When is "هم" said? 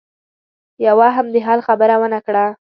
1.19-1.27